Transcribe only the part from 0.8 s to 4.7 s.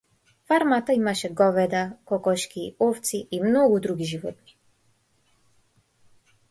имаше говеда, кокошки, овци и многу други животни.